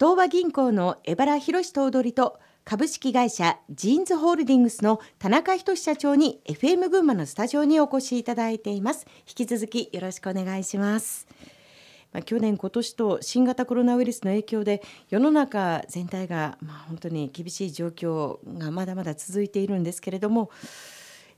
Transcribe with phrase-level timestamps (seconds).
[0.00, 11.28] 東和銀行の江原博頭取と株式会社ジーンズホールディングスの田中仁社長に FM 群馬のスタジオにお越しいただいています引き続きよろしくお願いします
[12.12, 20.50] まあ、去年今年と新型コロナウイルスの影響で世の中全体がまあ本当に厳しい状況がまだまだ続いているんですけれども、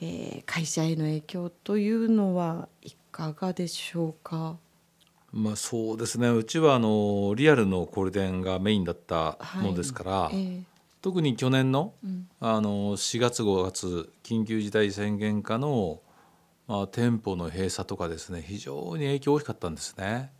[0.00, 4.56] えー、会社への影響というのはいかがでしょうか？
[5.32, 6.28] まあ、そうですね。
[6.28, 10.38] うちはあのリアルのコルデンがメインだったものですから、はいえ。
[10.38, 10.62] ー、
[11.00, 11.94] 特に去年の,、
[12.38, 16.00] あの4月5月緊急事態宣言下の、
[16.68, 20.32] まあ、店舗の閉鎖とかですね非常に影響大きかったんですね。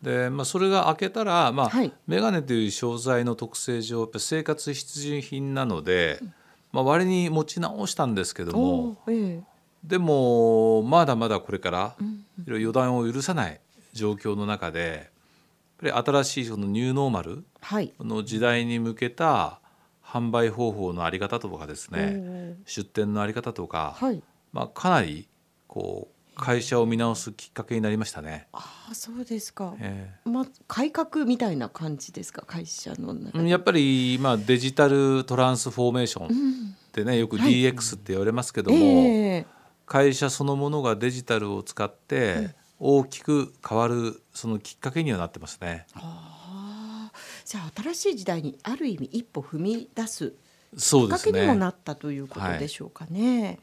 [0.00, 6.18] でまあ、それが明けたら、まあはい、メガネという商材の特性上やっぱ生活必需品なので、
[6.72, 9.42] まあ、割に持ち直したんですけども、えー、
[9.84, 13.60] でもまだまだこれからいろいろ予断を許さない
[13.92, 15.10] 状況の中で
[15.82, 17.44] やっぱり新しいそのニューノーマル
[18.00, 19.60] の時代に向けた
[20.04, 25.28] 販売方法のあり方とかですね出店のあり方とか、はい、まあ、かなり
[25.66, 28.48] こう会社を見直すきっかけになりましたね。
[28.52, 29.74] ああそうですか。
[29.78, 36.30] えー、まあ改革みたいな感じですか会社の中やっぱりまあデジタルトランスフォーメーションっ
[36.92, 39.38] てね、うん、よく DX って言われますけども、はいえ。
[39.40, 39.46] ー、
[39.84, 42.54] 会社そのものがデジタルを使って
[42.84, 45.86] 大きく変わるそのきっかけにはなってますね。
[45.94, 50.30] ああじゃあ新しい時代にある意味一歩踏み出す
[50.76, 53.60] きっかけにもなったということでしょうかね。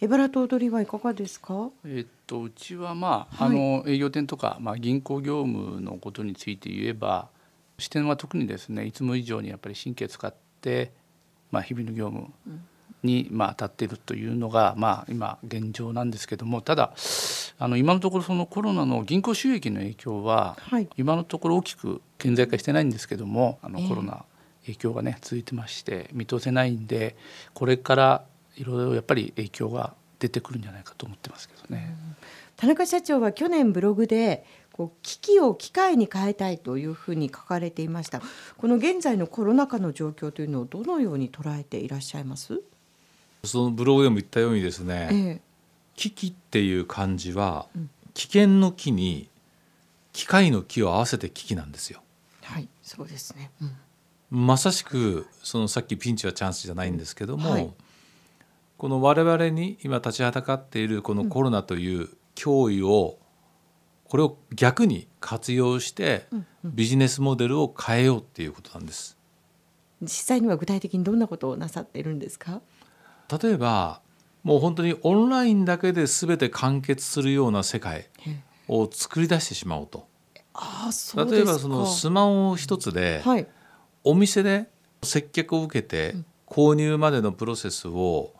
[0.00, 1.70] エバラ頭取はいかがですか？
[1.86, 7.30] えっとうちはまあ、はい、あの営業店とかまあ銀行業務のことについて言えば
[7.78, 10.92] 支店は特にですねいつも以上にやっぱり神経使って
[11.50, 12.30] まあ日々の業務
[13.02, 16.92] にまあ当たっているというのがまあ今現状なんですけどもただ
[17.58, 20.56] あの今のところそのコロナの銀行収益の影響は
[20.96, 24.24] 今のところ大きく顕在化してないんですけどもあのコロナ
[24.62, 27.16] 影響がね続いてまして見通せないんで
[27.54, 28.24] これから
[28.56, 31.94] いろいろやっぱり影響が出てくるんじゃないかと思ってますけどね。
[32.56, 38.20] 田中社長は去年ブログでこう機器を機械に変えたいというふうに書かれていました。
[38.56, 42.60] この現在のコロナ禍の状況というのをどのように捉えていらっしゃいます？
[43.44, 45.40] そのブログでも言ったようにですね、ええ、
[45.94, 47.66] 機器っていう漢字は、
[48.14, 49.28] 危険の木に
[50.12, 52.02] 機械の木を合わせて機器なんですよ。
[52.42, 57.70] はいそうですね、うん、まさしくそのさっきピンチはチャンスじゃないんですけども、はい。
[58.78, 63.18] この我々に今立ちはだかっているこのコロナという脅威を
[64.04, 66.26] これを逆に活用して
[66.64, 69.18] ビジネスモデルを変えようっていうことなんです。
[70.00, 72.62] 実際には具体的にどんなことをなさっているんですか？
[73.30, 74.00] 例えば
[74.42, 78.08] もう本当にオンラインだけで全て完結するような世界
[78.68, 80.06] を作り出してしまおうと。
[80.54, 80.90] あ
[81.28, 83.22] 例えばそのスマホ一つで、
[84.02, 84.68] お店で
[85.02, 86.16] 接客を受けて
[86.46, 88.32] 購入までのプロセスを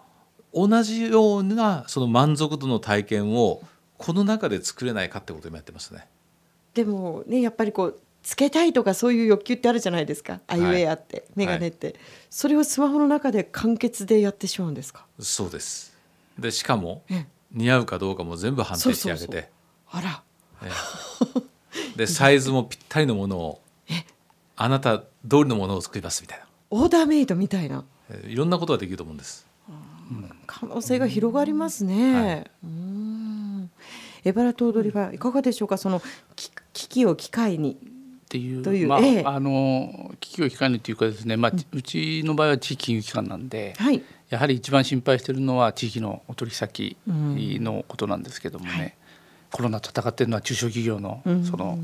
[0.52, 3.62] 同じようなその満足度の体験を
[3.98, 6.08] この中で作れないかってことをやってますね。
[6.74, 10.40] でもねやっぱりこうつけたいとかそういう欲求ってあるじゃないですか。
[10.46, 11.96] アイウェアって、メガネって、はい、
[12.28, 15.06] それをスマホの中で完結でやってしまうんですか？
[15.18, 15.96] そうです。
[16.38, 17.02] でしかも、
[17.52, 19.50] 似合うかどうかも全部判定してあげて。
[19.90, 20.22] あら、
[21.96, 23.60] で サイズもぴったりのものを
[24.56, 26.44] あなた通りのものを作りますみたいな。
[26.70, 27.84] オーダーメイドみたいな、
[28.26, 29.46] いろんなことができると思うんです。
[30.46, 32.14] 可能性が広がりますね。
[32.14, 33.70] はい、うん。
[34.24, 35.78] エバラ頭取はいかがでしょうか？
[35.78, 36.02] その
[36.72, 37.78] 危機を機会に
[38.28, 48.94] っていうまあ、ええ、あの危機を機会にというかですね、まあ、うちの場合は地域金融機関なんで、はい、やはり一番心配しているのは地域のお取引先のことなんですけどもね、はい、
[49.50, 51.78] コロナと戦っているのは中小企業のその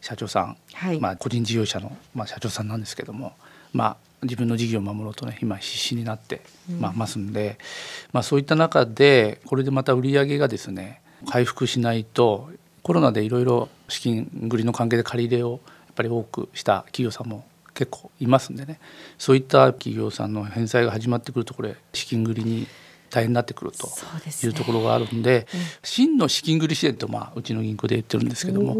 [0.00, 3.32] 社長さん、はい、まあ、個人事業者の、まあ、社長さんなんですけども、
[3.72, 6.42] まあ、自分の事業を守ろうとね今必死になって、
[6.78, 7.58] まあ、ますんで、
[8.12, 12.50] まあ、そういった中でこれでまた売り上げがですね回復しないと
[12.82, 15.60] コロナでいろいろ資金繰りの関係で借り入れを
[15.98, 17.44] ぱり多くした企業さんも
[17.74, 18.78] 結構いますんでね。
[19.18, 22.66] そういった企業さんの返済が始まってくるとこれ資金繰りに
[23.10, 23.88] 大変になってくると
[24.46, 28.76] いうところがあるんで、ねうん、真の資金繰り支援と、まあ、うちの銀行で言ってるんですけども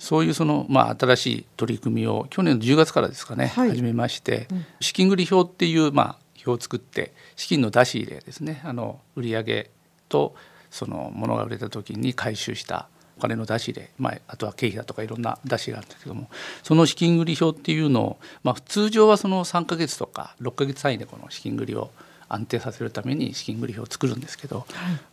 [0.00, 9.70] そういうその、まあ、新しい取り組みを去年の10月からですかね、はい、始めまして、うん、資金繰り表っていう、まあ、表を作って資金の出し入れですねあの売上
[10.08, 10.34] と
[10.70, 16.30] その物が売れた時に回収したお金の出し入れ、まあ、あとは経費だとかいろんな出しがあるんですけども
[16.62, 21.90] その資金繰り表っていうのを、まあ、通常はその3か月とか6か月単位でこの資金繰りを
[22.28, 24.66] 安定させるために資金繰り表を作るんですけど、はい、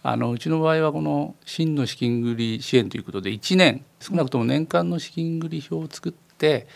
[0.03, 6.67] あのうちの場合はこの真の資金繰り支援ということで1年少なくとも年間の資金繰り表を作って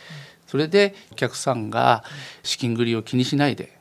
[0.48, 2.04] それでお客さんが
[2.42, 3.78] 資金繰りを気にしないで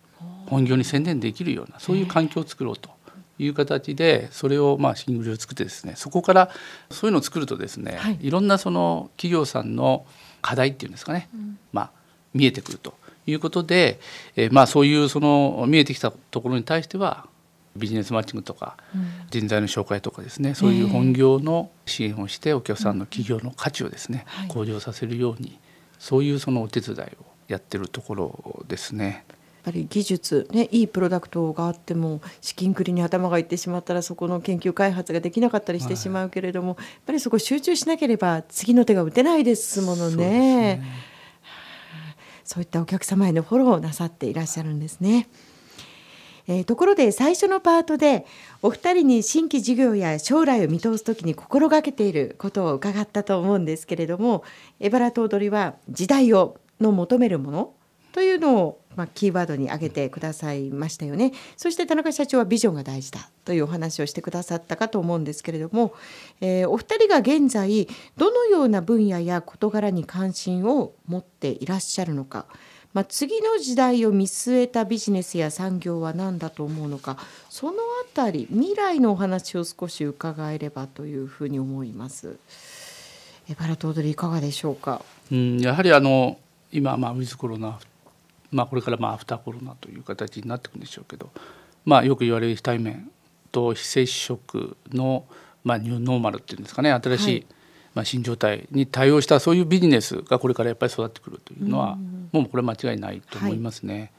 [0.47, 2.91] 本業に専念できるようなそういう環境を作ろうと
[3.39, 6.51] いう形でそれをまあ資金繰りを作ってですねそこから
[6.91, 10.07] そういうのを作るとですね、はい、いろんなその企業さんの
[10.43, 11.91] 課題っていうんですかね、うん、まあ
[12.35, 12.95] 見えてくると
[13.27, 14.01] いうことで、
[14.37, 17.27] えー、まあそういうその見えてきたところに対しては
[17.77, 18.77] ビジネスマッチングとか
[19.31, 25.61] 人材の紹介とかですね、そういう本業の支援をしてお客さんの企業の価値をですね、向上させるように
[25.99, 27.07] そういうそのお手伝いを
[27.47, 29.25] やってるところですね。
[29.69, 40.81] やっぱり技術、ね、いいプロダクトがあっても資金繰りに頭がいってしまったらそこの研究開発ができなかったりしてしまうけれども、はい、やっぱりそこ集中しなければ次の手が打てないですものね。
[42.45, 45.29] そういったお客様へのフォローをなさっていらっしゃるんですね。
[46.47, 48.25] えー、ところで最初のパートで
[48.63, 54.45] お二人に新規事業や将来を見通す時に心がけていることを伺ったと思うんですけれども
[54.81, 57.75] エバラ頭取は時代をの求めるもの
[58.13, 65.95] というのを、まあ、キーワードに挙げてくださいましたよねそして田中社長はビジョンが大事だというお話をしてくださったかと思うんですけれども、
[66.41, 72.47] えー、お二人が現在どのような分野や事柄に関心を持っていらっしゃるのか
[72.95, 77.19] まあ、次の時代を見据えたビジネスや産業は何だと思うのか
[77.51, 77.77] そのあ
[78.15, 82.39] たり未来のお話を少し伺えればというふうに思います。
[83.51, 85.03] エバラトーいかがでしょうか？
[85.31, 86.39] うん、やはりあの
[86.73, 87.79] 今まあウィズコロナ、
[88.51, 91.31] まあこれからまあアフターコロナという形になっていくんでしょうけど、
[91.85, 93.11] まあよく言われる非対面
[93.53, 95.25] と非接触の
[95.65, 97.47] まあニューノーマルっていうんですかね新しい、はい
[97.99, 101.97] まあ、新状態に対応したそういうビジネスがこれからやっぱり育ってくるというのは、
[102.31, 104.13] もうこれは間違いないと思いますね。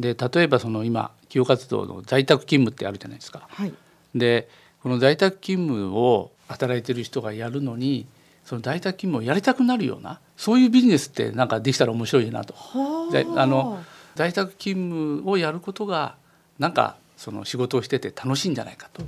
[0.00, 3.46] はい、で例えばその今企業活動の在宅勤務ってあるじゃないですか。
[3.48, 3.72] はい、
[4.14, 4.48] で
[4.82, 8.06] この在宅勤務を働いてる人がやるのに
[8.50, 12.52] その在宅勤務をやりたくなるようなそういうビジネスってなんかできたら面白いなと。
[13.36, 13.46] あ。
[13.46, 13.80] の
[14.16, 16.16] 在宅勤務をやることが
[16.58, 19.04] なんかその仕事をしてて楽しいんじゃないかと。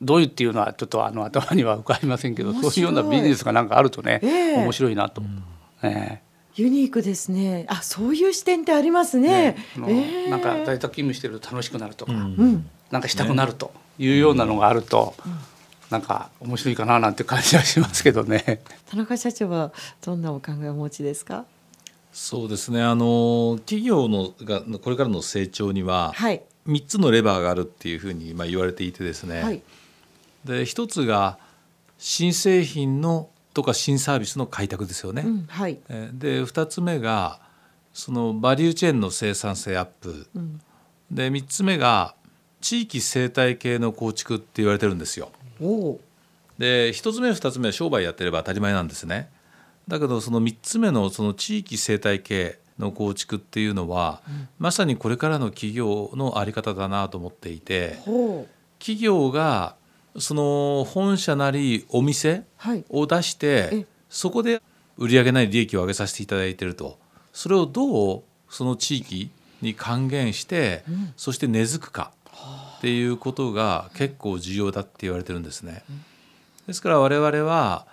[0.00, 5.20] どういうっていうのはちょっとあの頭には浮かびませんけどそういうようなビジネスがなんかあるとね、えー、面白いなと。
[5.20, 5.42] うん、
[5.82, 7.66] えー、ユニークですね。
[7.68, 9.56] あ、そういう視点ってありますね。
[9.76, 15.33] ねえー、なんか在宅勤務してると楽しくなるとか、うん、なんかしたくなるというようなのがあると、うん、
[15.90, 18.62] なんか面白いかななんて感じはしますけどね。
[18.86, 19.72] 田中社長は
[20.04, 21.44] どんなお考えをお持ちですか？
[22.12, 22.82] そうですね。
[22.82, 29.42] あの企業のがこれからの成長には、はい、3つのレバーがあるっていうふうにまあ言われていてですね。
[29.42, 29.62] はい
[30.44, 31.38] で一つが
[31.96, 35.22] 新製品のとか新サービスの開拓ですよね。
[35.24, 35.78] うんはい、
[36.12, 37.40] で2つ目が
[37.94, 40.60] そのバリューチェーンの生産性アップ、うん、
[41.10, 42.14] で3つ目が
[42.60, 45.30] 地域生態系の構築って言われてるんですよ。
[46.58, 49.30] で1つ目2つ目は商売やってれば当たり前なんですね。
[49.88, 57.98] だけどその3つ目のその地域生態系の構築っていうのは、うん、まさにこれからの企業の在り方だなと思っていて
[58.78, 59.76] 企業が
[60.18, 62.44] その本社なりお店
[62.88, 64.62] を出して、はい、そこで
[64.96, 66.98] 売上ない利益を上げさせていただいていると。
[67.32, 69.28] それをどうその地域
[69.60, 72.12] に還元して、うん、そして根付くか
[72.84, 75.82] っていうことが結構重要だって言われてるんですね。
[76.66, 77.86] ですから我々は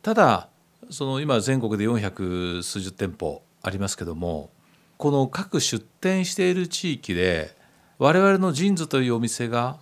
[0.00, 0.48] ただ
[0.90, 4.50] その今全国で400数十店舗ありますけども
[4.96, 7.56] この各出店している地域で
[7.98, 9.78] 我々のジンズというお店が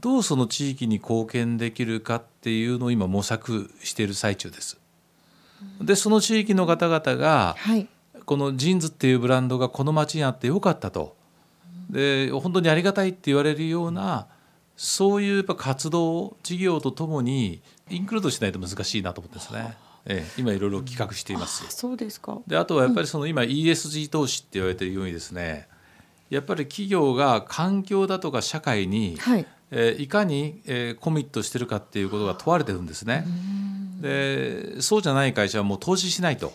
[0.00, 4.78] どうその地域に貢献できるかっていうのを今模索している最中です。
[5.80, 7.88] でその地域の方々が、はい、
[8.26, 11.16] このジンズっていうブランドがこの町にあってよかったと
[11.90, 14.26] で本当にありがたいって言われるような
[14.76, 19.76] そういうやっぱ活動事業とともに include しないと難しいなと思ってですね。
[20.10, 21.64] ええ、今いろいろ企画しています。
[21.66, 22.38] あそうですか。
[22.46, 25.68] であとはやっぱりその今 ESG 投資って言われているようにですね、
[26.30, 33.26] やっぱり企業が環境だとか社会に、はい、えー、いかに、えー、コミットしてるかっていうことが問われてるんですね。
[34.00, 36.52] でそうじゃない会社はもう投資しないと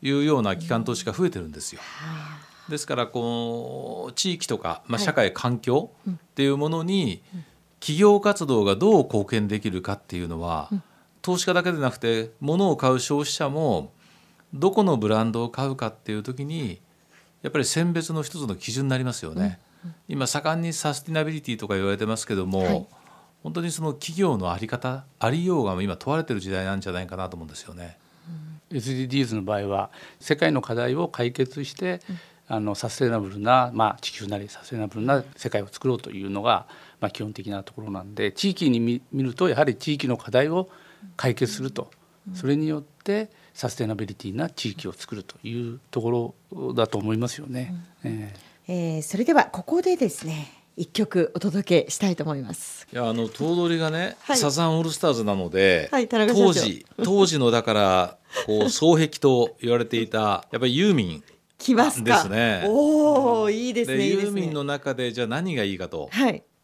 [0.00, 1.80] いうような機関投資が増えてるんですよ。
[2.68, 7.22] ですからこう地域とか、まあ、社会、環境っていうものに
[7.80, 10.70] 企業活動がどう貢献できるかっていうのは、
[11.22, 13.92] 投資家だけでなくて物を買う消費者も
[14.54, 16.80] どこのブランドを買うかっていう時に
[17.42, 19.58] やっぱり選別の一つの基準になりますよね。
[20.08, 22.86] 今盛んにサスティナビリティとか言われてますけども、はい、
[23.42, 27.96] 本当にその企業の在り方ありようが今問われてる時代なんじゃないかなと思うんですよね。
[28.70, 36.66] SDGs の場合は世界の課題を解決して、うん、あのサステナブルな、まあ、地球なりサステナブルな世界を作ろうというのが、
[37.00, 40.70] まあ、基本的なところなんで地域に見るとやはり地域の課題を
[41.16, 41.90] 解決すると、
[42.26, 47.74] うん、それによってサステナビリティな地域を作るというところだと思いますよね。
[48.04, 52.86] うん、えー、えー、それではここでですね一曲お届けしたいと思います。
[52.92, 61.24] いやあの頭取がね、はい、サザンオールスターズなので、はい、当時当時のだからこう双璧と言われていたやっぱりユーミン
[61.58, 62.64] 来ますですね。
[62.66, 64.06] おおいいですね。
[64.06, 66.08] ユーミンの中でじゃあ何がいいかと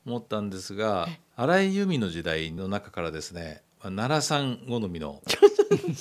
[0.06, 5.36] 思ったんですが、はい、荒井由実の時代の中からですね奈良さん好みの ち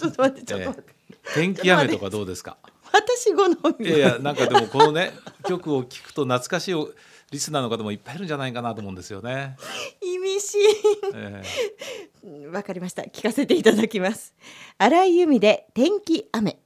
[0.06, 0.94] ょっと待ってちょっと待って、
[1.34, 2.58] 天気雨とかどうですか？
[2.92, 3.88] 私好み。
[3.88, 5.12] いやいやなんかでもこのね
[5.48, 6.76] 曲を聞くと懐かしい
[7.32, 9.58] リスナーの方もいっぱいいるんじゃないかなと思うんですよね。
[10.02, 10.60] 意味深。
[11.16, 13.02] えー、わかりました。
[13.04, 14.36] 聞かせていただきます。
[14.78, 16.63] 荒井由実で天気雨。